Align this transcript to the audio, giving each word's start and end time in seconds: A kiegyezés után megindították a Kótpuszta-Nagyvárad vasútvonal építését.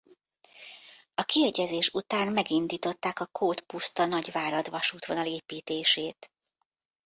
A 1.15 1.23
kiegyezés 1.23 1.89
után 1.89 2.27
megindították 2.31 3.19
a 3.19 3.25
Kótpuszta-Nagyvárad 3.25 4.69
vasútvonal 4.69 5.25
építését. 5.25 6.31